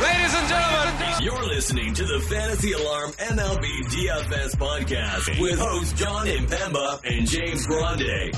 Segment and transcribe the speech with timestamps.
[0.00, 6.26] Ladies and gentlemen, You're listening to the Fantasy Alarm MLB DFS podcast with hosts John
[6.26, 8.34] Impemba and James Grande.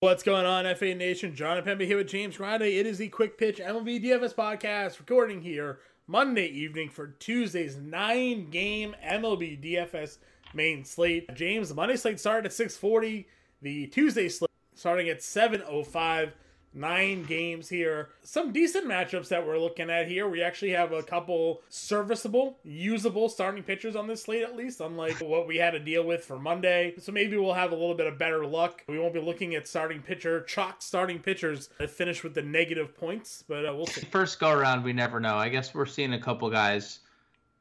[0.00, 1.34] What's going on, FA Nation?
[1.34, 2.62] John Impemba here with James Grande.
[2.62, 8.48] It is the Quick Pitch MLB DFS podcast recording here Monday evening for Tuesday's nine
[8.48, 10.16] game MLB DFS
[10.54, 11.34] main slate.
[11.34, 13.28] James, the Monday slate started at 640.
[13.60, 16.32] The Tuesday slate starting at 705
[16.72, 18.10] nine games here.
[18.22, 20.28] Some decent matchups that we're looking at here.
[20.28, 25.20] We actually have a couple serviceable, usable starting pitchers on this slate, at least, unlike
[25.20, 26.94] what we had to deal with for Monday.
[26.98, 28.84] So maybe we'll have a little bit of better luck.
[28.88, 32.96] We won't be looking at starting pitcher, chalk starting pitchers that finish with the negative
[32.96, 34.02] points, but uh, we'll see.
[34.06, 35.36] First go around, we never know.
[35.36, 37.00] I guess we're seeing a couple guys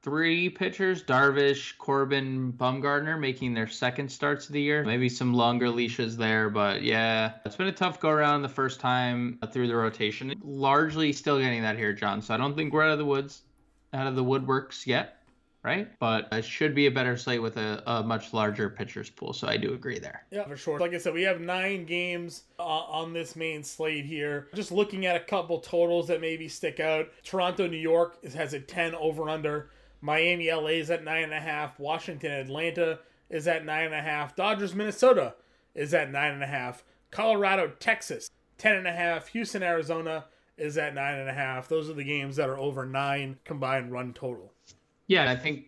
[0.02, 4.84] three pitchers, Darvish, Corbin, Bumgarner, making their second starts of the year.
[4.84, 8.80] Maybe some longer leashes there, but yeah, it's been a tough go around the first
[8.80, 10.34] time through the rotation.
[10.44, 12.22] Largely still getting that here, John.
[12.22, 13.41] So I don't think we're out of the woods,
[13.94, 15.16] out of the woodworks yet.
[15.61, 19.34] Right, but it should be a better slate with a, a much larger pitchers pool.
[19.34, 20.25] So I do agree there.
[20.31, 20.80] Yeah, for sure.
[20.80, 24.47] Like I said, we have nine games uh, on this main slate here.
[24.56, 27.09] Just looking at a couple totals that maybe stick out.
[27.25, 29.69] Toronto, New York has a 10 over under.
[30.02, 31.80] Miami, LA is at nine and a half.
[31.80, 34.36] Washington, Atlanta is at nine and a half.
[34.36, 35.36] Dodgers, Minnesota
[35.75, 36.83] is at nine and a half.
[37.11, 39.28] Colorado, Texas, ten and a half.
[39.30, 40.25] Houston, Arizona
[40.58, 41.67] is at nine and a half.
[41.67, 44.53] Those are the games that are over nine combined run total.
[45.08, 45.66] Yeah, I think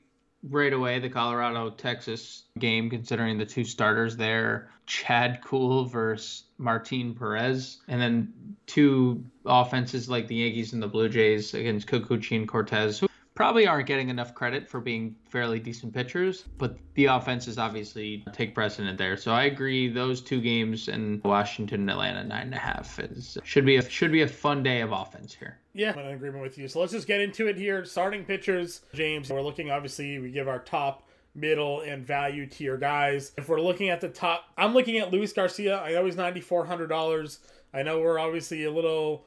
[0.50, 7.16] right away the Colorado Texas game, considering the two starters there, Chad Kuhl versus Martin
[7.16, 8.34] Perez, and then
[8.66, 13.04] two offenses like the Yankees and the Blue Jays against Kikuchi and Cortes
[13.42, 18.54] probably aren't getting enough credit for being fairly decent pitchers, but the offenses obviously take
[18.54, 19.18] precedent there.
[19.18, 19.90] So I agree.
[19.90, 23.90] Those two games in Washington and Atlanta nine and a half is should be a
[23.90, 25.58] should be a fun day of offense here.
[25.74, 26.68] Yeah, I'm in agreement with you.
[26.68, 27.84] So let's just get into it here.
[27.84, 29.32] Starting pitchers, James.
[29.32, 30.20] We're looking obviously.
[30.20, 33.32] We give our top middle and value tier guys.
[33.40, 35.82] If we're looking at the top, I'm looking at Luis Garcia.
[35.82, 37.40] I know he's ninety four hundred dollars.
[37.74, 39.26] I know we're obviously a little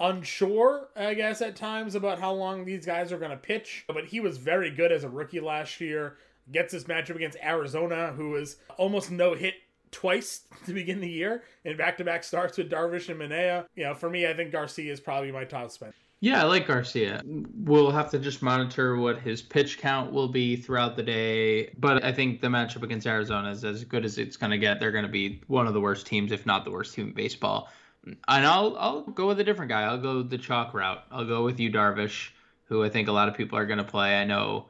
[0.00, 3.84] unsure, I guess, at times about how long these guys are going to pitch.
[3.88, 6.16] But he was very good as a rookie last year.
[6.52, 9.54] Gets this matchup against Arizona, who was almost no hit
[9.90, 13.66] twice to begin the year in back to back starts with Darvish and Manaea.
[13.74, 15.92] You know, for me, I think Garcia is probably my top spend.
[16.20, 17.22] Yeah, I like Garcia.
[17.24, 21.74] We'll have to just monitor what his pitch count will be throughout the day.
[21.78, 24.80] But I think the matchup against Arizona is as good as it's going to get.
[24.80, 27.12] They're going to be one of the worst teams, if not the worst team in
[27.12, 27.68] baseball
[28.06, 29.82] and I'll I'll go with a different guy.
[29.82, 31.04] I'll go the chalk route.
[31.10, 32.30] I'll go with you, Darvish,
[32.64, 34.20] who I think a lot of people are going to play.
[34.20, 34.66] I know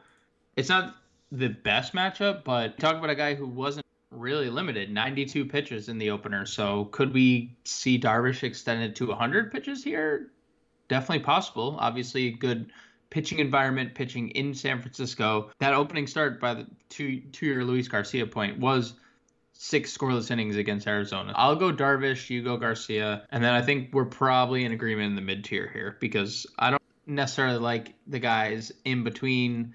[0.57, 0.97] it's not
[1.33, 5.99] the best matchup, but talk about a guy who wasn't really limited 92 pitches in
[5.99, 6.47] the opener.
[6.47, 10.31] So could we see Darvish extended to 100 pitches here?
[10.89, 11.77] Definitely possible.
[11.81, 12.71] Obviously, good
[13.11, 15.51] pitching environment, pitching in San Francisco.
[15.59, 18.95] That opening start by the two to your Luis Garcia point was
[19.59, 21.33] six scoreless innings against Arizona.
[21.37, 25.15] I'll go Darvish, you go Garcia, and then I think we're probably in agreement in
[25.17, 29.75] the mid tier here because I don't necessarily like the guys in between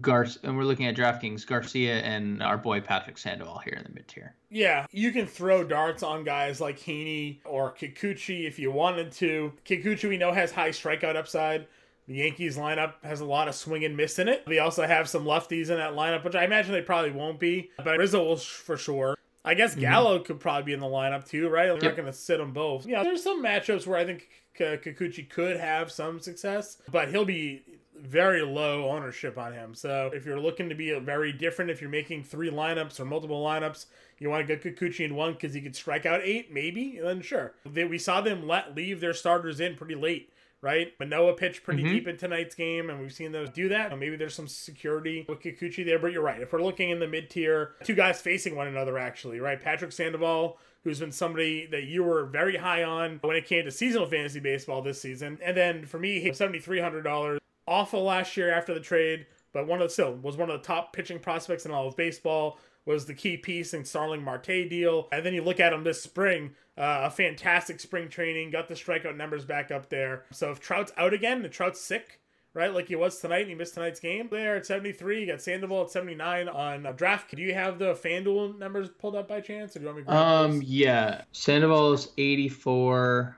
[0.00, 3.90] Garcia, and we're looking at DraftKings Garcia and our boy Patrick Sandoval here in the
[3.90, 4.34] mid tier.
[4.48, 9.52] Yeah, you can throw darts on guys like Heaney or Kikuchi if you wanted to.
[9.66, 11.66] Kikuchi we know has high strikeout upside.
[12.06, 14.44] The Yankees lineup has a lot of swing and miss in it.
[14.46, 17.70] They also have some lefties in that lineup, which I imagine they probably won't be.
[17.82, 19.16] But Rizzo will for sure.
[19.44, 19.80] I guess mm-hmm.
[19.82, 20.24] Gallo mm-hmm.
[20.24, 21.66] could probably be in the lineup too, right?
[21.66, 21.82] They're yep.
[21.82, 22.86] not going to sit them both.
[22.86, 24.28] Yeah, there's some matchups where I think
[24.58, 27.62] Kikuchi could have some success, but he'll be
[27.96, 29.74] very low ownership on him.
[29.74, 33.42] So if you're looking to be very different, if you're making three lineups or multiple
[33.42, 33.86] lineups,
[34.18, 36.98] you want to get Kikuchi in one because he could strike out eight, maybe.
[37.02, 37.54] Then sure.
[37.64, 40.30] They, we saw them let leave their starters in pretty late
[40.64, 40.94] right?
[40.98, 41.92] Manoah pitched pretty mm-hmm.
[41.92, 43.96] deep in tonight's game, and we've seen those do that.
[43.98, 46.40] Maybe there's some security with Kikuchi there, but you're right.
[46.40, 49.62] If we're looking in the mid tier, two guys facing one another, actually, right?
[49.62, 53.70] Patrick Sandoval, who's been somebody that you were very high on when it came to
[53.70, 57.38] seasonal fantasy baseball this season, and then for me, seventy three hundred dollars
[57.68, 60.66] awful last year after the trade, but one of the, still was one of the
[60.66, 65.08] top pitching prospects in all of baseball was the key piece in Starling Marte deal.
[65.10, 68.74] And then you look at him this spring, uh, a fantastic spring training, got the
[68.74, 70.24] strikeout numbers back up there.
[70.32, 72.20] So if Trout's out again, the Trout's sick,
[72.52, 72.72] right?
[72.72, 74.28] Like he was tonight and he missed tonight's game.
[74.30, 77.34] There at 73, you got Sandoval at 79 on a draft.
[77.34, 79.76] Do you have the FanDuel numbers pulled up by chance?
[79.76, 81.22] Or do you want me to Um, yeah.
[81.32, 83.36] Sandoval is 84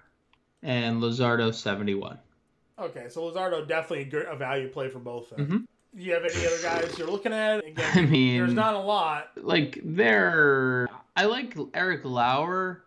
[0.63, 2.19] and Luzardo 71.
[2.79, 5.35] Okay, so Luzardo definitely a value play for both.
[5.37, 5.59] Mm-hmm
[5.97, 7.59] do you have any other guys you're looking at?
[7.65, 9.31] Again, I mean, there's not a lot.
[9.37, 12.85] Like there, I like Eric Lauer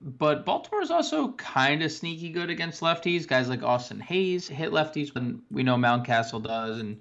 [0.00, 3.26] but Baltimore is also kind of sneaky good against lefties.
[3.26, 6.98] Guys like Austin Hays hit lefties when we know Mountcastle does, and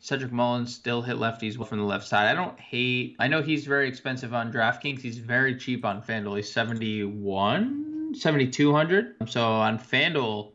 [0.00, 2.26] Cedric Mullins still hit lefties from the left side.
[2.26, 3.16] I don't hate.
[3.18, 5.00] I know he's very expensive on DraftKings.
[5.00, 6.36] He's very cheap on FanDuel.
[6.36, 9.30] He's 71, 7200.
[9.30, 10.52] So on FanDuel,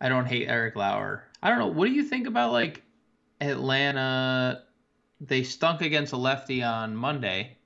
[0.00, 1.24] I don't hate Eric Lauer.
[1.42, 1.68] I don't know.
[1.68, 2.82] What do you think about like
[3.40, 4.64] Atlanta?
[5.20, 7.56] They stunk against a lefty on Monday.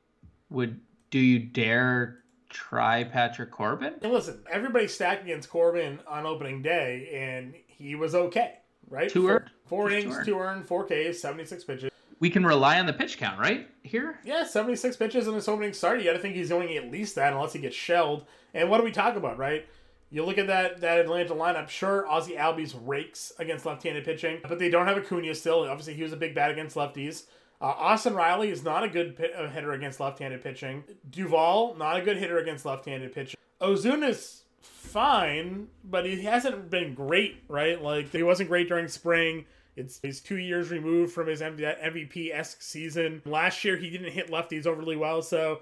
[0.51, 0.79] Would
[1.11, 3.95] do you dare try Patrick Corbin?
[4.03, 8.59] And listen, everybody stacked against Corbin on opening day, and he was okay,
[8.89, 9.09] right?
[9.09, 9.51] Two earned.
[9.67, 11.91] Four innings, two two earned, four Ks, 76 pitches.
[12.19, 13.69] We can rely on the pitch count, right?
[13.83, 14.19] Here?
[14.25, 15.99] Yeah, 76 pitches in his opening start.
[15.99, 18.25] You got to think he's doing at least that unless he gets shelled.
[18.55, 19.67] And what do we talk about, right?
[20.09, 21.69] You look at that that Atlanta lineup.
[21.69, 25.69] Sure, Ozzy Albies rakes against left-handed pitching, but they don't have Acuna still.
[25.69, 27.25] Obviously, he was a big bat against lefties.
[27.61, 30.85] Uh, Austin Riley is not a good uh, hitter against left-handed pitching.
[31.11, 33.39] Duvall, not a good hitter against left-handed pitching.
[33.61, 37.81] Ozuna's fine, but he hasn't been great, right?
[37.81, 39.47] Like he wasn't great during spring.
[39.75, 43.23] It's he's two years removed from his MVP esque season.
[43.25, 45.61] Last year he didn't hit lefties overly well, so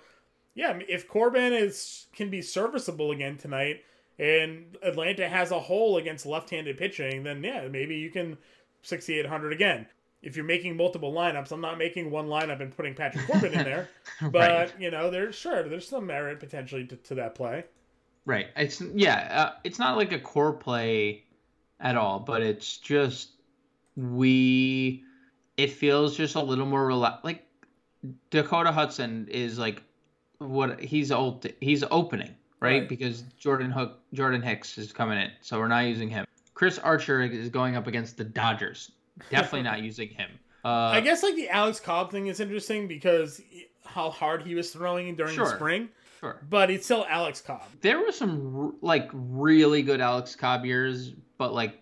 [0.55, 3.83] yeah, if Corbin is can be serviceable again tonight,
[4.19, 8.39] and Atlanta has a hole against left-handed pitching, then yeah, maybe you can
[8.83, 9.87] 6,800 again.
[10.25, 13.65] If you're making multiple lineups, I'm not making one lineup and putting Patrick Corbin in
[13.65, 13.89] there,
[14.23, 14.73] but Right.
[14.81, 17.65] you know, there's sure there's some merit potentially to, to that play.
[18.27, 18.47] Right.
[18.57, 19.29] It's yeah.
[19.31, 21.25] Uh, it's not like a core play
[21.81, 23.31] at all, but it's just
[23.97, 25.05] we.
[25.57, 27.45] It feels just a little more rela- like
[28.31, 29.83] Dakota Hudson is like
[30.39, 31.47] what he's old.
[31.61, 32.89] He's opening right, Right.
[32.89, 36.27] because Jordan Hook Jordan Hicks is coming in, so we're not using him.
[36.55, 38.91] Chris Archer is going up against the Dodgers.
[39.31, 40.31] Definitely not using him.
[40.65, 43.41] Uh, I guess like the Alex Cobb thing is interesting because
[43.85, 45.45] how hard he was throwing during Sure.
[45.45, 45.89] the spring,
[46.21, 46.41] sure.
[46.49, 47.63] but it's still Alex Cobb.
[47.83, 51.81] There were some like really good Alex Cobb years, but like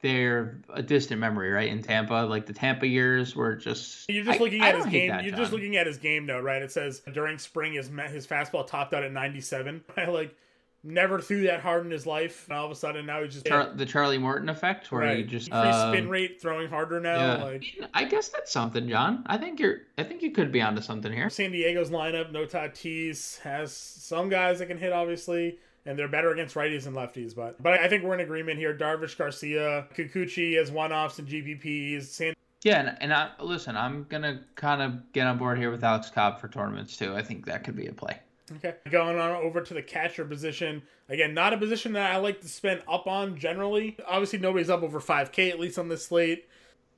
[0.00, 1.68] they're a distant memory, right?
[1.68, 4.08] In Tampa, like the Tampa years were just.
[4.08, 5.10] You're just I- looking at his game.
[5.10, 6.62] that, You're just looking at his game note, right?
[6.62, 9.84] It says during spring his his fastball topped out at 97.
[9.98, 10.34] I like
[10.84, 13.46] never threw that hard in his life, and all of a sudden now he's just
[13.46, 15.18] Char- the Charlie Morton effect, where right.
[15.18, 17.16] you just increased um, spin rate, throwing harder now.
[17.16, 17.44] Yeah.
[17.44, 17.64] Like
[17.94, 19.24] I guess that's something, John.
[19.26, 19.82] I think you're.
[19.98, 21.30] I think you could be onto something here.
[21.30, 26.32] San Diego's lineup, no Tatis has some guys that can hit, obviously, and they're better
[26.32, 27.34] against righties and lefties.
[27.34, 28.76] But but I think we're in agreement here.
[28.76, 32.04] Darvish, Garcia, Kikuchi as one-offs and GPPs.
[32.04, 33.76] San Yeah, and, and I listen.
[33.76, 37.14] I'm gonna kind of get on board here with Alex Cobb for tournaments too.
[37.14, 38.18] I think that could be a play.
[38.56, 38.74] Okay.
[38.90, 40.82] Going on over to the catcher position.
[41.08, 43.96] Again, not a position that I like to spend up on generally.
[44.06, 46.48] Obviously, nobody's up over 5K, at least on this slate.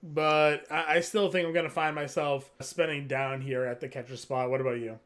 [0.02, 3.88] But I, I still think I'm going to find myself spending down here at the
[3.88, 4.50] catcher spot.
[4.50, 4.98] What about you?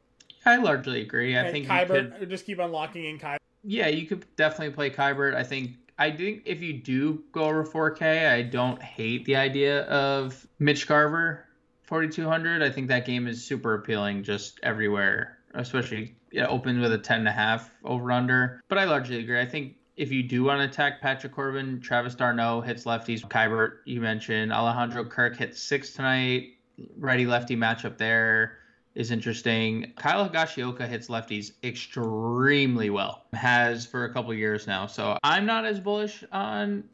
[0.44, 1.36] I largely agree.
[1.36, 2.30] I and think you Keibert, could.
[2.30, 3.38] just keep on locking in Keibert.
[3.64, 5.34] Yeah, you could definitely play Keibert.
[5.34, 9.82] I think I think if you do go over 4K, I don't hate the idea
[9.82, 11.44] of Mitch Garver
[11.82, 12.62] 4200.
[12.62, 17.20] I think that game is super appealing just everywhere, especially yeah, open with a 10
[17.20, 18.60] and a half over under.
[18.68, 19.40] But I largely agree.
[19.40, 23.22] I think if you do want to attack Patrick Corbin, Travis d'Arnaud hits lefties.
[23.22, 26.54] Keibert, you mentioned Alejandro Kirk hits six tonight.
[26.96, 28.58] Righty lefty matchup there
[28.94, 29.92] is interesting.
[29.96, 33.24] Kyle Higashioka hits lefties extremely well.
[33.32, 34.86] Has for a couple years now.
[34.86, 36.84] So I'm not as bullish on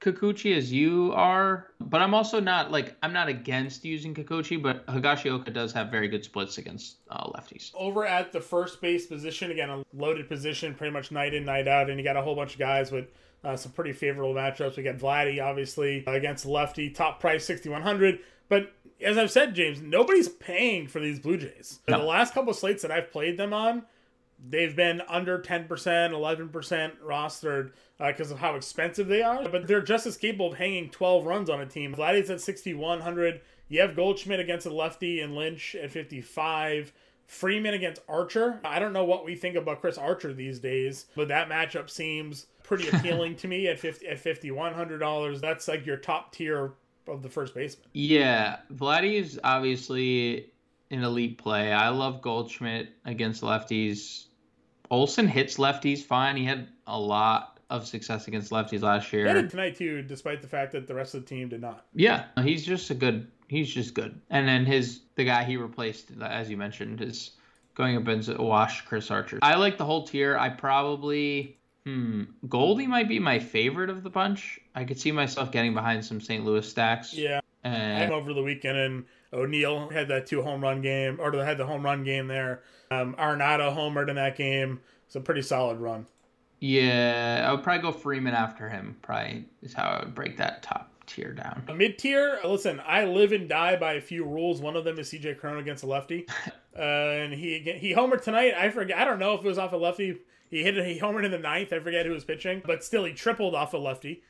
[0.00, 4.86] Kikuchi as you are, but I'm also not like I'm not against using Kikuchi, but
[4.86, 7.72] Higashioka does have very good splits against uh, lefties.
[7.74, 11.68] Over at the first base position, again, a loaded position pretty much night in, night
[11.68, 11.90] out.
[11.90, 13.06] And you got a whole bunch of guys with
[13.44, 14.76] uh, some pretty favorable matchups.
[14.76, 18.20] We got Vladdy, obviously, against lefty, top price 6,100.
[18.48, 21.80] But as I've said, James, nobody's paying for these Blue Jays.
[21.88, 22.00] No.
[22.00, 23.84] The last couple of slates that I've played them on,
[24.48, 29.48] they've been under 10%, 11% rostered uh, because of how expensive they are.
[29.48, 31.94] But they're just as capable of hanging 12 runs on a team.
[31.94, 33.40] Vladdy's at 6,100.
[33.68, 36.92] You have Goldschmidt against a lefty and Lynch at 55.
[37.26, 38.60] Freeman against Archer.
[38.64, 42.46] I don't know what we think about Chris Archer these days, but that matchup seems
[42.62, 45.40] pretty appealing to me at 50 at $5100.
[45.40, 46.72] That's like your top tier
[47.08, 47.88] of the first baseman.
[47.92, 50.52] Yeah, Vladdy is obviously
[50.90, 51.72] an elite play.
[51.72, 54.26] I love Goldschmidt against lefties.
[54.90, 56.36] Olson hits lefties fine.
[56.36, 59.32] He had a lot of success against lefties last year.
[59.32, 61.86] did tonight too, despite the fact that the rest of the team did not.
[61.94, 63.28] Yeah, he's just a good.
[63.48, 64.20] He's just good.
[64.30, 67.32] And then his the guy he replaced, as you mentioned, is
[67.74, 69.38] going up against a wash Chris Archer.
[69.42, 70.36] I like the whole tier.
[70.36, 74.58] I probably hmm Goldie might be my favorite of the bunch.
[74.74, 76.44] I could see myself getting behind some St.
[76.44, 77.14] Louis stacks.
[77.14, 81.58] Yeah, I'm over the weekend and O'Neill had that two home run game, or had
[81.58, 82.62] the home run game there.
[82.90, 84.80] Um, Arenado homered in that game.
[85.06, 86.06] It's a pretty solid run.
[86.60, 88.96] Yeah, I would probably go Freeman after him.
[89.02, 91.64] Probably is how I would break that top tier down.
[91.68, 94.60] A mid tier, listen, I live and die by a few rules.
[94.60, 96.26] One of them is CJ Cron against a lefty,
[96.76, 98.54] uh, and he he homered tonight.
[98.56, 98.98] I forget.
[98.98, 100.18] I don't know if it was off a lefty.
[100.48, 100.86] He hit it.
[100.86, 101.72] He homered in the ninth.
[101.72, 104.22] I forget who was pitching, but still he tripled off a lefty.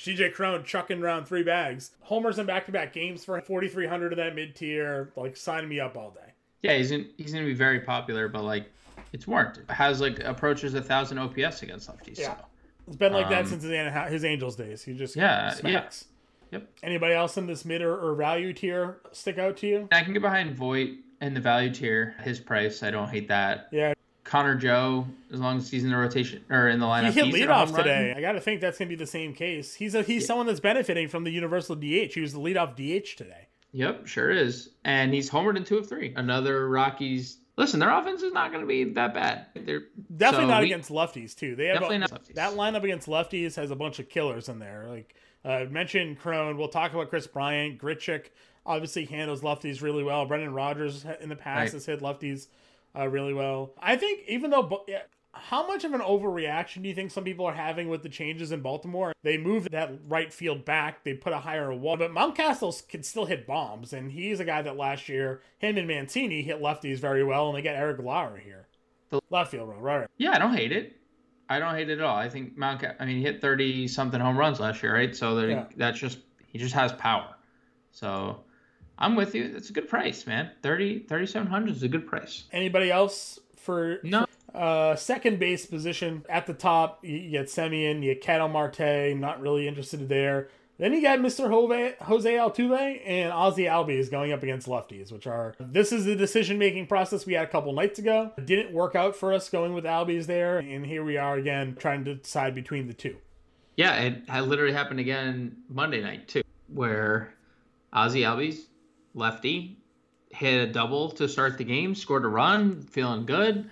[0.00, 1.90] CJ Cron chucking around three bags.
[2.00, 5.12] Homers in back to back games for 4,300 of that mid tier.
[5.14, 6.32] Like sign me up all day.
[6.62, 8.70] Yeah, he's in, he's gonna be very popular, but like
[9.12, 9.70] it's warranted.
[9.70, 12.18] Has like approaches a thousand OPS against lefties.
[12.18, 12.36] Yeah.
[12.36, 12.44] So.
[12.86, 14.82] It's been like that Um, since his, his Angels days.
[14.82, 16.06] He just Yeah, smacks.
[16.50, 16.68] Yep.
[16.82, 19.88] Anybody else in this mid or, or value tier stick out to you?
[19.92, 20.90] I can get behind Voit
[21.20, 22.16] in the value tier.
[22.24, 23.68] His price, I don't hate that.
[23.70, 23.92] Yeah,
[24.30, 27.34] Connor Joe, as long as he's in the rotation or in the lineup, he hit
[27.48, 27.82] leadoff run.
[27.82, 28.14] today.
[28.16, 29.74] I got to think that's gonna be the same case.
[29.74, 32.14] He's a he's someone that's benefiting from the universal DH.
[32.14, 33.48] He was the leadoff DH today.
[33.72, 34.70] Yep, sure is.
[34.84, 36.14] And he's homered in two of three.
[36.14, 37.38] Another Rockies.
[37.56, 39.46] Listen, their offense is not going to be that bad.
[39.54, 39.82] They're
[40.16, 41.56] Definitely so not we- against lefties too.
[41.56, 44.86] They have Definitely a, that lineup against lefties has a bunch of killers in there.
[44.88, 46.56] Like uh, mentioned, Cron.
[46.56, 47.80] We'll talk about Kris Bryant.
[47.80, 48.26] Grichuk
[48.64, 50.24] obviously handles lefties really well.
[50.24, 51.72] Brendan Rodgers in the past Right.
[51.72, 52.46] has hit lefties
[52.96, 53.72] uh, really well.
[53.80, 54.84] I think even though.
[54.88, 58.08] yeah, how much of an overreaction do you think some people are having with the
[58.08, 59.12] changes in Baltimore?
[59.22, 61.04] They moved that right field back.
[61.04, 64.60] They put a higher wall, but Mountcastle can still hit bombs, and he's a guy
[64.62, 68.38] that last year him and Mancini hit lefties very well, and they get Eric Lauer
[68.38, 68.66] here,
[69.10, 70.08] The- left field row, right?
[70.18, 70.96] Yeah, I don't hate it.
[71.48, 72.16] I don't hate it at all.
[72.16, 72.84] I think Mount.
[72.98, 75.14] I mean, he hit thirty something home runs last year, right?
[75.14, 75.64] So there- Yeah.
[75.76, 77.36] that's just he just has power.
[77.92, 78.40] So
[79.00, 79.50] I'm with you.
[79.52, 80.50] That's a good price, man.
[80.62, 82.44] 30 3700 is a good price.
[82.52, 87.04] Anybody else for No, uh, second base position at the top?
[87.04, 89.16] You get Semien, you get Ketel Marte.
[89.16, 90.48] Not really interested there.
[90.78, 91.50] Then you got Mr.
[91.50, 96.16] Jose, Jose Altuve and Ozzy Albies going up against lefties, which are this is the
[96.16, 98.32] decision making process we had a couple nights ago.
[98.38, 101.76] It didn't work out for us going with Albies there, and here we are again
[101.78, 103.16] trying to decide between the two.
[103.76, 107.34] yeah, it had literally happened again Monday night too, where
[107.92, 108.60] Ozzy Albies,
[109.14, 109.78] lefty,
[110.30, 113.70] hit a double to start the game, scored a run, feeling good.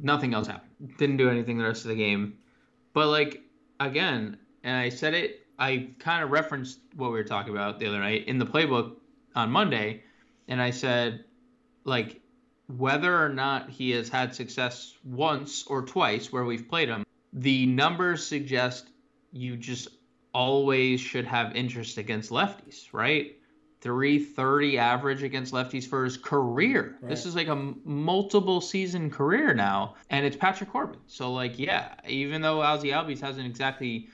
[0.00, 0.96] Nothing else happened.
[0.98, 2.38] Didn't do anything the rest of the game.
[2.92, 3.42] But like
[3.80, 7.86] again, and I said it, I kind of referenced what we were talking about the
[7.86, 8.96] other night in the playbook
[9.34, 10.02] on Monday,
[10.48, 11.24] and I said
[11.84, 12.20] like
[12.76, 17.66] whether or not he has had success once or twice where we've played him, the
[17.66, 18.88] numbers suggest
[19.32, 19.88] you just
[20.32, 23.36] always should have interest against lefties, right?
[23.82, 26.96] 330 average against lefties for his career.
[27.02, 31.00] This is like a m- multiple season career now, and it's Patrick Corbin.
[31.08, 34.08] So, like, yeah, even though Ozzy Albies hasn't exactly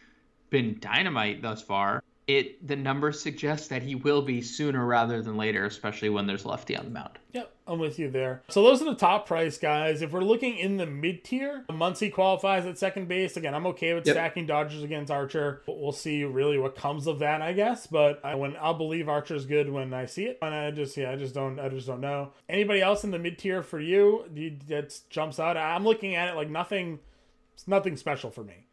[0.49, 5.37] been dynamite thus far, it the numbers suggest that he will be sooner rather than
[5.38, 7.18] later, especially when there's lefty on the mound.
[7.32, 8.42] Yep, I'm with you there.
[8.49, 10.02] So those are the top price guys.
[10.02, 13.37] If we're looking in the mid tier, Muncy qualifies at second base.
[13.38, 14.14] Again, I'm okay with Yep.
[14.14, 15.62] stacking Dodgers against Archer.
[15.66, 17.87] We'll see really what comes of that, I guess.
[17.87, 21.11] But I, when I'll believe Archer's good when I see it, and I just yeah,
[21.11, 22.32] I just don't I just don't know.
[22.49, 25.56] Anybody else in the mid tier for you, you that jumps out?
[25.56, 26.99] I'm looking at it like nothing.
[27.54, 28.66] It's nothing special for me.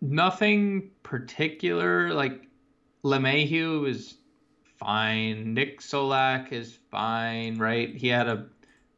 [0.00, 2.14] Nothing particular.
[2.14, 2.46] Like
[3.04, 4.16] LeMahieu is
[4.78, 5.54] fine.
[5.54, 7.94] Nick Solak is fine, right?
[7.94, 8.46] He had a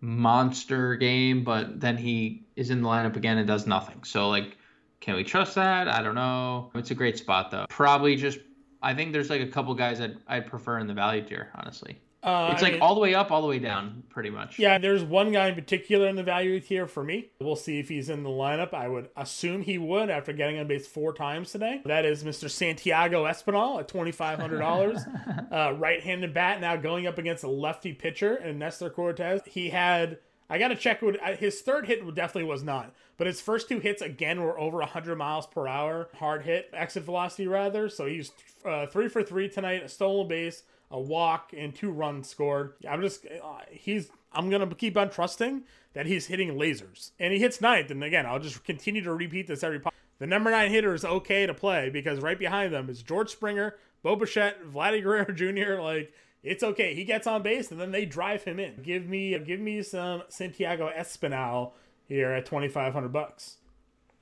[0.00, 4.02] monster game, but then he is in the lineup again and does nothing.
[4.04, 4.56] So like,
[5.00, 5.88] can we trust that?
[5.88, 6.70] I don't know.
[6.74, 7.66] It's a great spot though.
[7.68, 8.38] Probably just.
[8.84, 12.00] I think there's like a couple guys that I'd prefer in the value tier, honestly.
[12.22, 14.58] Uh, It's I like mean- all the way up, all the way down, pretty much.
[14.58, 17.30] Yeah, there's one guy in particular in the value tier for me.
[17.40, 18.72] We'll see if he's in the lineup.
[18.72, 21.80] I would assume he would after getting on base four times today.
[21.84, 22.48] That is Mr.
[22.48, 25.48] Santiago Espinal at $2,500.
[25.52, 29.42] uh, right-handed bat now going up against a lefty pitcher and Nestor Cortes.
[29.46, 32.94] He had, I got to check, what, uh, his third hit definitely was not.
[33.18, 36.08] But his first two hits, again, were over 100 miles per hour.
[36.18, 37.88] Hard hit, exit velocity rather.
[37.88, 38.32] So he's
[38.64, 40.62] uh, three for three tonight, a stolen base,
[40.92, 42.74] a walk, and two runs scored.
[42.88, 47.10] I'm just, uh, he's, I'm going to keep on trusting that he's hitting lasers.
[47.18, 47.90] And he hits ninth.
[47.90, 49.80] And again, I'll just continue to repeat this every
[50.18, 53.76] The number nine hitter is okay to play because right behind them is George Springer,
[54.02, 55.80] Bo Bichette, Vladdy Guerrero Jr.
[55.80, 56.94] Like, it's okay.
[56.94, 58.82] He gets on base and then they drive him in.
[58.82, 61.72] Give me, give me some Santiago Espinal
[62.06, 63.56] here at 2,500 bucks.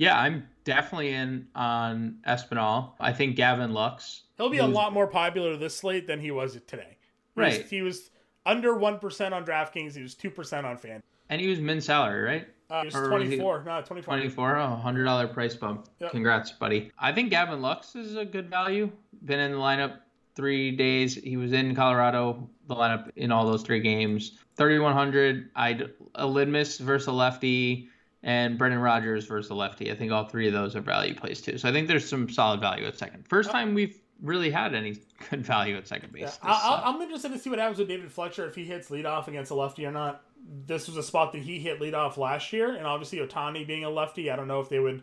[0.01, 2.93] Yeah, I'm definitely in on Espinal.
[2.99, 4.23] I think Gavin Lux.
[4.41, 6.97] He'll be a who's- lot more popular this slate than he was today.
[7.35, 7.67] He was- Right.
[7.67, 8.11] he was
[8.47, 9.95] under 1% on DraftKings.
[9.95, 11.03] He was 2% on Fan.
[11.29, 12.49] And he was min salary, right?
[12.71, 13.65] Uh, he was Or was he- 24.
[13.67, 14.15] No, 24.
[14.17, 15.89] 24, oh, $100 price bump.
[16.01, 16.13] Yep.
[16.13, 16.91] Congrats, buddy.
[16.99, 18.91] I think Gavin Lux is a good value.
[19.27, 19.99] Been in the lineup
[20.35, 21.15] three days.
[21.17, 24.39] He was in Colorado, the lineup in all those three games.
[24.57, 25.51] 3,100.
[25.55, 25.83] I'd
[26.15, 27.89] a Aledmys versus a lefty.
[28.23, 29.91] and Brendan Rodgers versus the lefty.
[29.91, 31.57] I think all three of those are value plays too.
[31.57, 33.27] So I think there's some solid value at second.
[33.27, 34.99] First time we've really had any
[35.31, 36.39] good value at second base.
[36.43, 38.91] Yeah, I, I, I'm interested to see what happens with David Fletcher if he hits
[38.91, 40.23] leadoff against a lefty or not.
[40.67, 43.91] This was a spot that he hit leadoff last year, and obviously Ohtani being a
[43.91, 45.03] lefty, I don't know if they would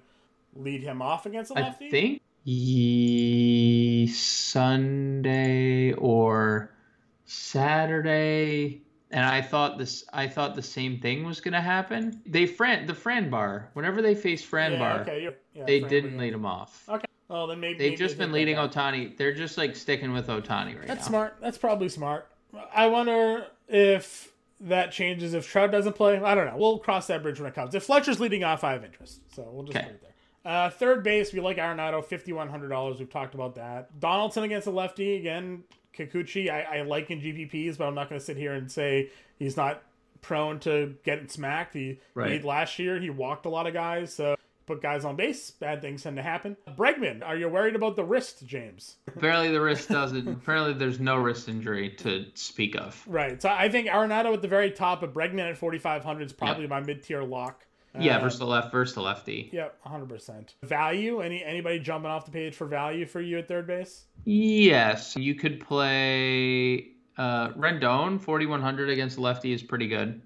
[0.56, 1.88] lead him off against a lefty.
[1.88, 6.72] I think ye Sunday or
[7.26, 8.82] Saturday,
[9.12, 10.06] and I thought this.
[10.12, 12.22] I thought the same thing was gonna happen.
[12.26, 13.70] They Fran the Fran bar.
[13.74, 16.88] Whenever they face Fran yeah, bar, okay, yeah, they didn't lead him off.
[16.90, 18.56] Okay, well then maybe They've maybe just they been leading.
[18.56, 19.16] Ohtani.
[19.18, 20.88] They're just like sticking with Ohtani right now.
[20.88, 21.10] That's now.
[21.10, 21.38] smart.
[21.42, 22.30] That's probably smart.
[22.74, 24.32] I wonder if
[24.62, 26.18] that changes if Trout doesn't play.
[26.20, 26.58] I don't know.
[26.58, 27.76] We'll cross that bridge when it comes.
[27.76, 29.22] If Fletcher's leading off, I have interest.
[29.36, 29.86] So we'll just Okay.
[29.86, 30.12] put it there.
[30.52, 33.00] Uh, third base, we like Arenado, $5,100.
[33.00, 34.00] We've talked about that.
[34.00, 35.18] Donaldson against a lefty.
[35.18, 35.64] Again,
[35.96, 39.10] Kikuchi, I, I like in GPPs, but I'm not going to sit here and say
[39.38, 39.84] he's not
[40.22, 41.74] prone to getting smacked.
[41.74, 42.32] He, Right.
[42.32, 44.36] he last year he walked a lot of guys, so
[44.68, 45.50] put guys on base.
[45.50, 46.56] Bad things tend to happen.
[46.78, 48.98] Bregman, are you worried about the wrist, James?
[49.08, 50.28] Apparently the wrist doesn't.
[50.28, 53.02] apparently there's no wrist injury to speak of.
[53.08, 53.42] Right.
[53.42, 56.82] So I think Arenado at the very top, but Bregman at 4,500 is probably my
[56.82, 57.64] mid tier lock.
[58.00, 59.50] Yeah, Uh, versus the left, versus the lefty.
[59.54, 60.54] Yep, 100%.
[60.62, 61.22] Value?
[61.22, 64.06] Any Anybody jumping off the page for value for you at third base?
[64.26, 70.22] Yes, you could play uh, Rendon 4100 against lefty is pretty good.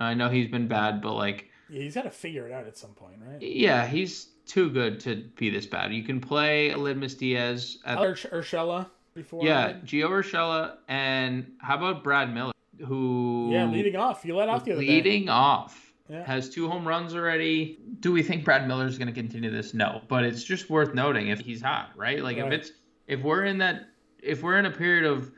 [0.00, 2.76] I know he's been bad, but like, Yeah, he's got to figure it out at
[2.76, 3.40] some point, right?
[3.40, 5.92] yeah, he's too good to be this bad.
[5.94, 9.44] You can play Aledmys Diaz at Ur- Urshela before.
[9.44, 12.52] yeah, Gio Urshela, and how about Brad Miller,
[12.86, 14.24] who Yeah, leading off.
[14.24, 14.88] You let off the other day.
[14.88, 15.92] leading off.
[16.08, 16.24] Yeah.
[16.24, 17.78] Has two home runs already.
[18.00, 19.72] Do we think Brad Miller is going to continue this?
[19.72, 22.22] No, but it's just worth noting if he's hot, right?
[22.22, 22.52] Like Right.
[22.52, 22.72] if it's
[23.06, 23.86] if we're in that
[24.20, 25.30] if we're in a period of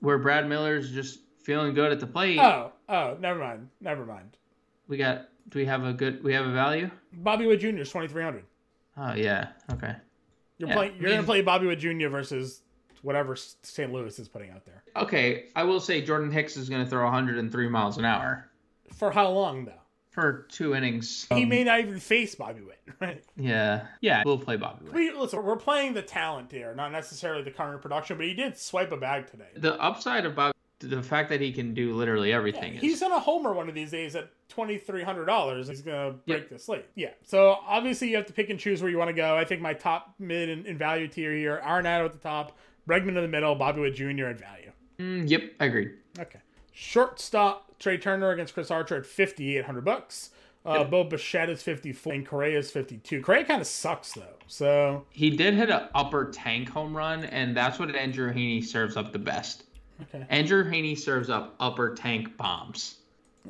[0.00, 3.68] where Brad Miller's just feeling good at the plate, Oh, oh, never mind.
[3.82, 4.36] Never mind.
[4.88, 6.90] we got do we have a good we have a value?
[7.12, 7.68] Bobby Witt Jr.
[7.78, 8.44] is 2,300.
[8.96, 9.94] Oh yeah, okay.
[10.58, 10.94] You're Yeah, playing.
[11.00, 12.08] You're gonna play Bobby Witt Jr.
[12.08, 12.62] versus
[13.02, 13.92] whatever St.
[13.92, 14.82] Louis is putting out there.
[14.96, 18.48] Okay, I will say Jordan Hicks is going to throw 103 miles an hour
[18.94, 19.72] For how long though?
[20.08, 21.26] for two innings.
[21.28, 23.22] he Um, may not even face Bobby Witt, right?
[23.36, 24.84] yeah, yeah, we'll play Bobby.
[24.86, 24.94] Witt.
[24.94, 25.42] We listen.
[25.44, 28.16] We're playing the talent here, not necessarily the current production.
[28.16, 29.48] But he did swipe a bag today.
[29.56, 32.74] The upside of Bobby, the fact that he can do literally everything.
[32.74, 35.68] He's is, gonna homer one of these days at twenty three hundred dollars.
[35.68, 36.48] He's gonna break Yep.
[36.50, 36.84] the slate.
[36.94, 37.10] Yeah.
[37.24, 39.36] So obviously you have to pick and choose where you want to go.
[39.36, 42.58] I think my top mid and, and value tier here: Arenado at the top,
[42.88, 44.26] Bregman in the middle, Bobby Witt Jr.
[44.26, 44.72] at value.
[44.98, 45.90] Mm, yep, I agree.
[46.18, 46.40] Okay.
[46.72, 50.30] Shortstop Trea Turner against Chris Archer at fifty eight hundred bucks.
[50.66, 50.90] Uh, Yep.
[50.90, 53.20] Bo Bichette is fifty four, and Correa is fifty two.
[53.20, 54.34] Correa kind of sucks though.
[54.46, 58.96] So He did hit an upper tank home run, and that's what Andrew Heaney serves
[58.96, 59.64] up the best.
[60.02, 60.26] Okay.
[60.28, 62.96] Andrew Heaney serves up upper tank bombs.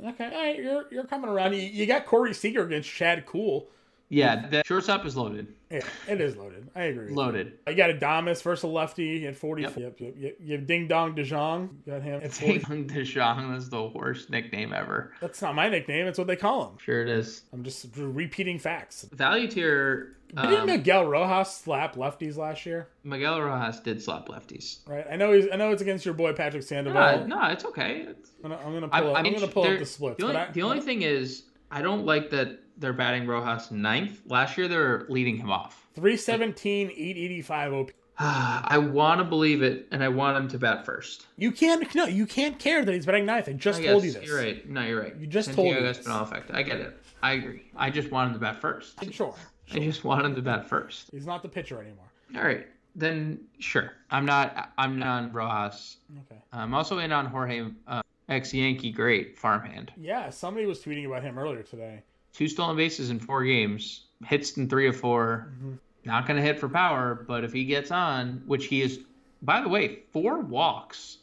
[0.04, 1.54] Okay, all right, you're you're coming around.
[1.54, 3.68] You, you got Corey Seager against Chad Kuhl.
[4.10, 5.48] Yeah, the shortstop is loaded.
[5.70, 6.68] Yeah, it is loaded.
[6.76, 7.08] I agree.
[7.08, 7.14] you.
[7.14, 7.54] Loaded.
[7.66, 9.62] You got Adamas versus a lefty at 40.
[9.62, 9.76] Yep.
[9.76, 10.00] Yep.
[10.00, 11.84] Yep, yep, You have Ding Dong DeJong.
[11.86, 12.58] Got him at 40.
[12.58, 15.12] Taking DeShong is the worst nickname ever.
[15.20, 16.06] That's not my nickname.
[16.06, 16.78] It's what they call him.
[16.78, 17.42] Sure it is.
[17.52, 19.06] I'm just repeating facts.
[19.12, 20.16] Value tier.
[20.34, 22.88] Didn't Um, Miguel Rojas slap lefties last year?
[23.04, 24.78] Miguel Rojas did slap lefties.
[24.86, 25.06] Right.
[25.10, 25.46] I know he's.
[25.52, 27.26] I know it's against your boy Patrick Sandoval.
[27.26, 28.00] No, no, it's okay.
[28.08, 29.10] It's, I'm gonna, I'm gonna I, pull.
[29.10, 30.18] up, I I'm gonna pull up the splits.
[30.18, 34.20] The only, I, the only thing is, I don't like that they're batting Rojas ninth.
[34.26, 35.88] Last year, they were leading him off.
[35.96, 37.90] 317, 885 OP.
[38.20, 41.26] I want to believe it, and I want him to bat first.
[41.36, 41.92] You can't.
[41.92, 43.48] No, you can't care that he's batting ninth.
[43.48, 44.28] I just I told guess you this.
[44.28, 44.70] You're right.
[44.70, 45.16] No, you're right.
[45.16, 46.06] You just told me Santiago this.
[46.06, 46.52] Espinal effect.
[46.54, 46.96] I get it.
[47.24, 47.62] I agree.
[47.76, 49.12] I just want him to bat first.
[49.12, 49.34] Sure.
[49.72, 51.10] I just want him to bat first.
[51.10, 52.06] He's not the pitcher anymore.
[52.36, 53.94] All right, then sure.
[54.12, 54.70] I'm not.
[54.78, 55.96] I'm not on Rojas.
[56.30, 56.40] Okay.
[56.52, 59.92] I'm also in on Jorge, uh, ex Yankee great farmhand.
[59.96, 62.02] Yeah, somebody was tweeting about him earlier today.
[62.32, 64.06] Two stolen bases in four games.
[64.24, 65.74] Hits in three of 4 Mm-hmm.
[66.06, 69.00] Not going to hit for power, but if he gets on, which he is,
[69.40, 71.16] by the way, four walks,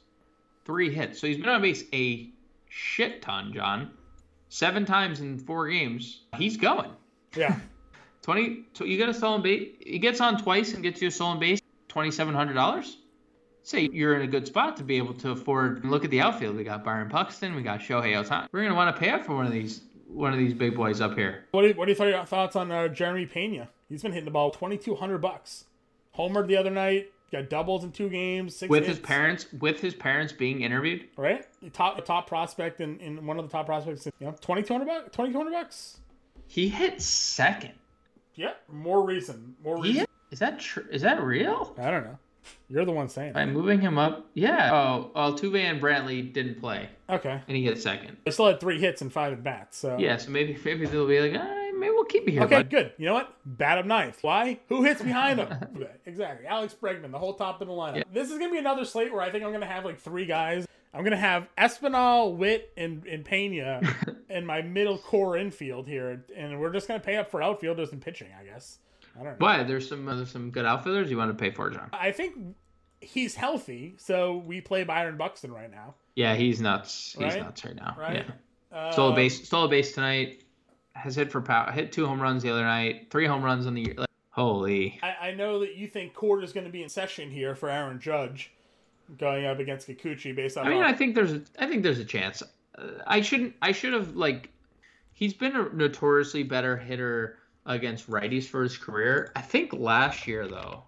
[0.65, 1.19] three hits.
[1.19, 2.29] So he's been on base a
[2.67, 3.91] shit ton, John.
[4.49, 6.21] Seven times in four games.
[6.35, 6.89] He's going.
[7.35, 7.59] Yeah.
[8.23, 11.11] 20 so you got a stolen base he gets on twice and gets you a
[11.11, 11.59] stolen base
[11.89, 12.95] $2700
[13.63, 16.55] say you're in a good spot to be able to afford look at the outfield
[16.55, 19.25] we got byron buxton we got shohei ohtani we're going to want to pay up
[19.25, 21.91] for one of these one of these big boys up here What do, what do
[21.91, 23.69] you th- thoughts on uh, Jeremy Pena?
[23.87, 25.65] He's been hitting the ball twenty two hundred bucks.
[26.17, 27.11] Homered the other night.
[27.31, 28.57] Got doubles in two games.
[28.57, 31.45] Six with hits, his parents with his parents being interviewed right?
[31.61, 34.05] The top top prospect in, in one of the top prospects.
[34.19, 35.15] You know, twenty two hundred bucks.
[35.15, 35.99] Twenty two hundred bucks.
[36.47, 37.71] he hit second
[38.35, 39.55] Yeah, more reason.
[39.63, 39.99] More reason.
[40.01, 40.85] hit, is that true?
[40.91, 42.17] is that real I don't know.
[42.69, 43.33] You're the one saying.
[43.33, 43.47] by It.
[43.47, 47.41] moving him up yeah oh altuve and brantley didn't play Okay.
[47.47, 49.77] and he hit second They still had three hits and five at bats.
[49.77, 52.43] So yeah so maybe maybe they'll be like i maybe we'll keep you here.
[52.43, 52.69] Okay, bud.
[52.69, 52.91] good.
[52.97, 53.33] You know what?
[53.45, 54.19] Bat up ninth.
[54.21, 54.59] Why?
[54.69, 55.49] Who hits behind him?
[56.05, 56.45] exactly.
[56.45, 58.03] Alex Bregman, the whole top of the lineup.
[58.13, 60.67] This is gonna be another slate where I think I'm gonna have like three guys.
[60.93, 63.81] I'm gonna have Espinal, Witt, and, and Pena
[64.29, 68.01] in my middle core infield here, and we're just gonna pay up for outfielders and
[68.01, 68.77] pitching, I guess.
[69.19, 69.45] I don't know.
[69.45, 69.63] Why?
[69.63, 71.89] There's some uh, there's some good outfielders you want to pay for, John.
[71.93, 72.35] I think
[73.01, 75.95] he's healthy, so we play Byron Buxton right now.
[76.15, 77.15] Yeah, he's nuts.
[77.17, 77.41] He's Right?
[77.41, 77.95] nuts right now.
[77.97, 78.25] Right?
[78.71, 78.77] Yeah.
[78.77, 79.45] Uh, Stole a base.
[79.45, 80.43] Stole a base tonight.
[80.93, 81.71] Has hit for power.
[81.71, 83.07] Hit two home runs the other night.
[83.09, 83.95] Three home runs on the year.
[83.97, 84.99] Like, holy.
[85.01, 87.69] I, I know that you think Court is going to be in session here for
[87.69, 88.51] Aaron Judge
[89.17, 90.67] going up against Kikuchi based on.
[90.67, 92.43] I mean, I think there's a, I think there's a chance.
[92.77, 93.55] Uh, I shouldn't.
[93.61, 94.49] I should have like.
[95.13, 99.31] He's been a notoriously better hitter against righties for his career.
[99.35, 100.83] I think last year though,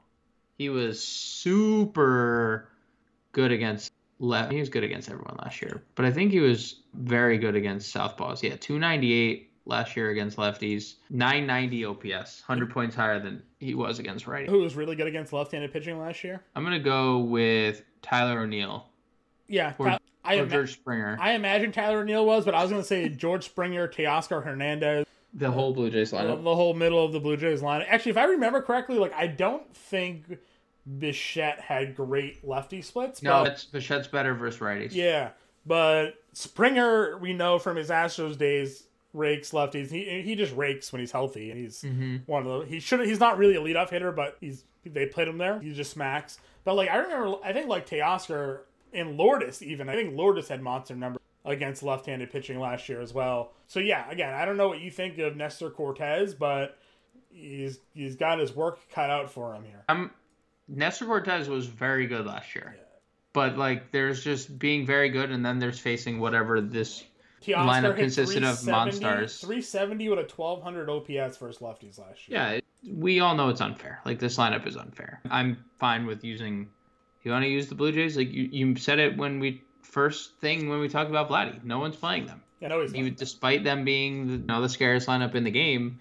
[0.57, 2.69] he was super
[3.31, 4.51] good against left.
[4.51, 7.93] He was good against everyone last year, but I think he was very good against
[7.93, 8.41] southpaws.
[8.43, 14.25] Yeah, 298 last year against lefties, 990 OPS, 100 points higher than he was against
[14.25, 14.49] righties.
[14.49, 16.41] who was really good against left-handed pitching last year.
[16.55, 18.85] I'm gonna go with Tyler O'Neill
[19.47, 21.17] Yeah, or, I, or ima- George Springer.
[21.19, 25.05] I imagine Tyler O'Neill was, but I was going to say George Springer, Teoscar Hernandez,
[25.33, 26.43] the whole Blue Jays lineup.
[26.43, 27.83] the whole middle of the Blue Jays line.
[27.87, 30.37] Actually, if I remember correctly, like I don't think
[30.99, 33.23] Bichette had great lefty splits.
[33.23, 34.89] No, but, Bichette's better versus righties.
[34.93, 35.29] yeah,
[35.65, 39.89] but Springer, we know from his Astros days, rakes lefties.
[39.89, 42.17] He he just rakes when he's healthy, and he's Mm-hmm.
[42.25, 42.65] one of the.
[42.67, 42.99] He should.
[43.01, 45.59] He's not really a leadoff hitter, but he's they played him there.
[45.61, 46.39] He just smacks.
[46.65, 48.59] But like I remember, I think like Teoscar
[48.93, 49.87] and Lourdes even.
[49.89, 53.51] I think Lourdes had monster numbers against left-handed pitching last year as well.
[53.67, 56.77] So yeah, again, I don't know what you think of Nestor Cortes, but
[57.29, 59.83] he's he's got his work cut out for him here.
[59.89, 60.11] I'm
[60.67, 62.75] Nestor Cortes was very good last year.
[63.33, 67.03] But like there's just being very good and then there's facing whatever this
[67.41, 69.39] Teoscar Lineup consisted of 370 monstars.
[69.41, 72.39] 370 with a 1200 OPS versus lefties last year.
[72.39, 74.01] yeah, it- we all know it's unfair.
[74.05, 75.21] Like this lineup is unfair.
[75.31, 76.69] I'm fine with using
[77.23, 80.37] you want to use the Blue Jays like you, you said it when we first
[80.39, 81.63] thing when we talk about Vladdy.
[81.63, 82.41] No one's playing them.
[82.63, 85.51] I know he's Even despite them being the, you know, the scariest lineup in the
[85.51, 85.99] game,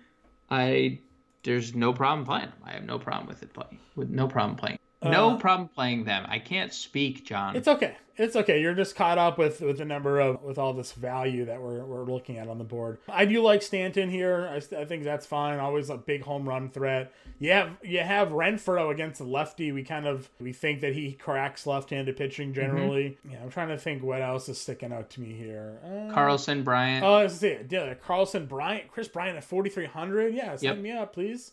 [0.51, 1.01] I
[1.42, 2.59] there's no problem playing them.
[2.64, 3.79] I have no problem with it playing.
[3.97, 4.79] With no problem playing.
[5.05, 6.25] No Uh, problem playing them.
[6.29, 7.57] I can't speak, John.
[7.57, 7.97] It's okay.
[8.19, 8.61] It's okay.
[8.61, 11.83] You're just caught up with with the number of with all this value that we're
[11.85, 12.99] we're looking at on the board.
[13.09, 14.49] I do like Stanton here.
[14.53, 15.59] I, st- I think that's fine.
[15.59, 17.12] Always a big home run threat.
[17.38, 19.73] You have you have Renfroe against the lefty.
[19.73, 23.17] We kind of we think that he cracks left-handed pitching generally.
[23.29, 25.79] Yeah, I'm trying to think what else is sticking out to me here.
[25.83, 27.05] Uh, Carlson, Bryant.
[27.05, 27.67] Oh, see it.
[27.71, 30.35] Yeah, Carlson Bryant, Kris Bryant at 4,300.
[30.35, 30.79] Yeah, sign Yep.
[30.79, 31.53] me up, please.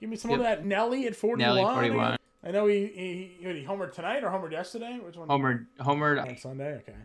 [0.00, 0.40] Give me some Yep.
[0.40, 1.38] of that Nelly at 41.
[1.56, 2.16] Nelly, 41.
[2.42, 4.98] I know he, he, he, he homered tonight or homered yesterday.
[5.02, 5.28] Which one?
[5.28, 6.96] Homer, homered On Sunday, okay.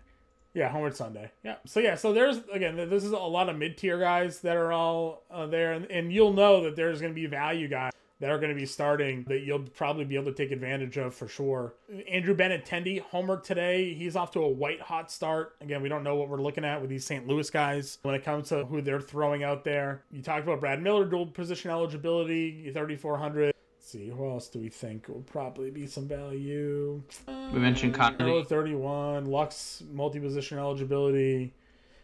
[0.53, 1.31] Yeah, homered Sunday.
[1.43, 1.55] Yeah.
[1.65, 4.71] So yeah, so there's again, this is a lot of mid tier guys that are
[4.71, 8.29] all uh, there, and, and you'll know that there's going to be value guys that
[8.29, 11.27] are going to be starting that you'll probably be able to take advantage of for
[11.27, 11.73] sure.
[12.09, 13.93] Andrew Benintendi homered today.
[13.93, 15.55] He's off to a white hot start.
[15.59, 17.27] Again, we don't know what we're looking at with these St.
[17.27, 20.03] Louis guys when it comes to who they're throwing out there.
[20.11, 23.54] You talked about Brad Miller dual position eligibility, 3400.
[23.85, 27.03] See who else do we think will probably be some value?
[27.27, 28.43] We mentioned Earl Conley.
[28.43, 31.53] 31, Lux multi-position eligibility.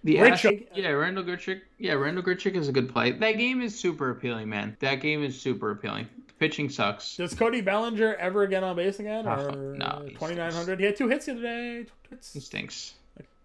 [0.03, 0.17] The.
[0.17, 1.61] Astros- yeah, Randal Grichuk.
[1.79, 3.13] Yeah, Randal Grichuk is a good play.
[3.13, 4.77] That game is super appealing, man.
[4.79, 6.07] That game is super appealing.
[6.37, 7.17] Pitching sucks.
[7.17, 9.25] Does Cody Bellinger ever get on base again?
[9.27, 10.79] Oh, Or no, 2,900?
[10.79, 11.85] He had two hits the other day.
[12.31, 12.93] He stinks.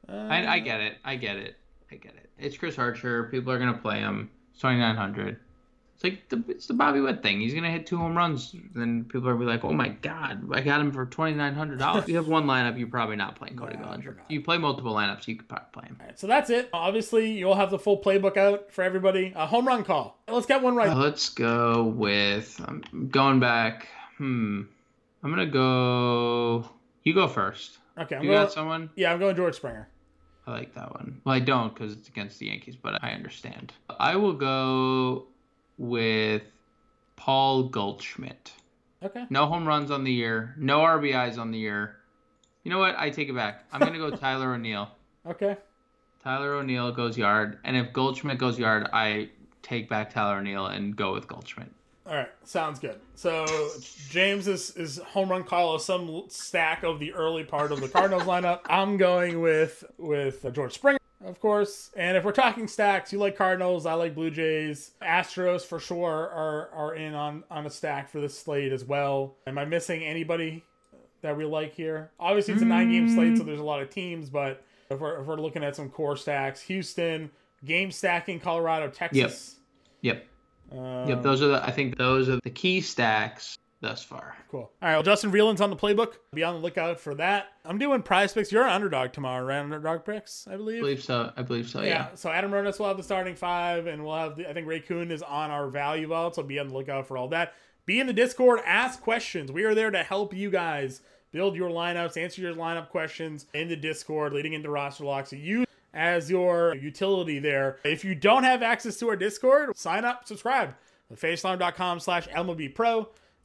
[0.06, 0.98] Uh, I, I get it.
[1.06, 1.56] I get it.
[1.90, 2.28] I get it.
[2.38, 3.24] It's Chris Archer.
[3.30, 4.30] People are gonna play him.
[4.60, 5.38] Twenty nine hundred.
[5.96, 7.40] It's like the it's the Bobby Witt thing.
[7.40, 8.54] He's gonna hit two home runs.
[8.74, 11.54] Then people are gonna be like, "Oh my God, I got him for twenty nine
[11.54, 14.18] hundred dollars." you have one lineup, you're probably not playing Cody No, Bellinger.
[14.28, 15.96] You play multiple lineups, you could probably play him.
[15.98, 16.68] All right, so that's it.
[16.74, 19.32] Obviously, you'll have the full playbook out for everybody.
[19.34, 20.18] A home run call.
[20.28, 20.94] Let's get one right.
[20.94, 22.60] Let's go with.
[22.68, 23.88] I'm going back.
[24.18, 24.64] Hmm.
[25.22, 26.68] I'm gonna go.
[27.04, 27.78] You go first.
[27.98, 28.42] Okay, I'm You going.
[28.42, 28.90] got someone?
[28.96, 29.88] Yeah, I'm going George Springer.
[30.46, 31.22] I like that one.
[31.24, 33.72] Well, I don't because it's against the Yankees, but I understand.
[33.98, 35.26] I will go
[35.78, 36.42] with
[37.16, 38.52] Paul Goldschmidt.
[39.02, 39.26] Okay.
[39.30, 40.54] No home runs on the year.
[40.58, 41.96] No RBIs on the year.
[42.64, 42.98] You know what?
[42.98, 43.64] I take it back.
[43.72, 44.88] I'm gonna go Tyler O'Neill.
[45.26, 45.56] Okay.
[46.22, 49.30] Tyler O'Neill goes yard, and if Goldschmidt goes yard, I
[49.62, 51.70] take back Tyler O'Neill and go with Goldschmidt.
[52.08, 53.00] All right, sounds good.
[53.16, 53.46] So
[54.10, 57.88] James is is home run call of some stack of the early part of the
[57.88, 58.60] Cardinals lineup.
[58.66, 61.90] I'm going with with George Springer, of course.
[61.96, 66.28] And if we're talking stacks, you like Cardinals, I like Blue Jays, Astros for sure
[66.30, 69.36] are are in on on a stack for this slate as well.
[69.46, 70.64] Am I missing anybody
[71.22, 72.10] that we like here?
[72.20, 74.30] Obviously, it's a nine game slate, so there's a lot of teams.
[74.30, 77.30] But if we're if we're looking at some core stacks, Houston
[77.64, 79.56] game stacking, Colorado, Texas.
[80.02, 80.26] Yep.
[80.72, 80.78] Yep.
[80.78, 81.22] Um, Yep.
[81.22, 81.64] Those are the.
[81.64, 84.36] I think those are the key stacks thus far.
[84.50, 84.60] Cool.
[84.60, 84.94] All right.
[84.94, 86.14] Well, Justin Vreeland's on the playbook.
[86.34, 87.48] Be on the lookout for that.
[87.64, 88.50] I'm doing prize picks.
[88.50, 89.58] You're an underdog tomorrow, right?
[89.58, 90.78] Underdog picks, I believe.
[90.78, 91.32] I believe so.
[91.36, 91.80] I believe so.
[91.82, 91.86] yeah.
[91.88, 92.08] Yeah.
[92.14, 94.80] So Adam Ronis will have the starting five, and we'll have the, I think Ray
[94.80, 97.54] Kuhn is on our value vault, so be on the lookout for all that.
[97.84, 98.60] Be in the Discord.
[98.64, 99.52] Ask questions.
[99.52, 103.68] We are there to help you guys build your lineups, answer your lineup questions in
[103.68, 105.30] the Discord, leading into roster locks.
[105.30, 107.78] So you as your utility there.
[107.84, 110.74] If you don't have access to our Discord, sign up, subscribe.
[111.14, 112.74] Facealarm.com slash MLB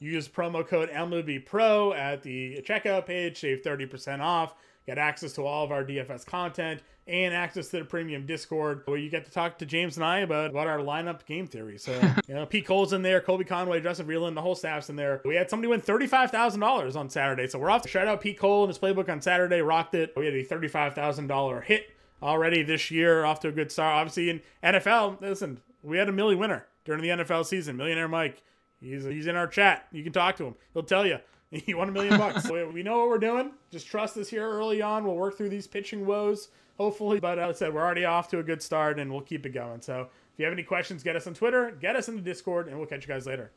[0.01, 4.55] Use promo code MLBPro at the checkout page, save 30% off.
[4.87, 8.97] Get access to all of our DFS content and access to the premium Discord where
[8.97, 11.77] you get to talk to James and I about, about our lineup game theory.
[11.77, 11.91] So,
[12.27, 15.21] you know, Pete Cole's in there, Colby Conway, Justin Vreeland, the whole staff's in there.
[15.23, 17.47] We had somebody win $35,000 on Saturday.
[17.47, 17.83] So we're off.
[17.83, 20.13] To shout out Pete Cole and his playbook on Saturday, rocked it.
[20.17, 21.91] We had a $35,000 hit
[22.23, 23.95] already this year, off to a good start.
[23.95, 27.77] Obviously, in NFL, listen, we had a milli winner during the NFL season.
[27.77, 28.41] Millionaire Mike,
[28.81, 29.87] he's he's in our chat.
[29.91, 30.55] You can talk to him.
[30.73, 31.19] He'll tell you
[31.51, 32.49] he won a million bucks.
[32.49, 33.51] we, we know what we're doing.
[33.71, 35.03] Just trust us here early on.
[35.03, 37.19] We'll work through these pitching woes, hopefully.
[37.19, 39.45] But uh, as I said, we're already off to a good start, and we'll keep
[39.45, 39.81] it going.
[39.81, 40.01] So
[40.33, 42.77] if you have any questions, get us on Twitter, get us in the Discord, and
[42.77, 43.51] we'll catch you guys later.